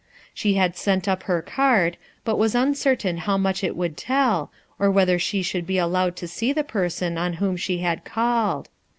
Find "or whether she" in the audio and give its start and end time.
4.79-5.43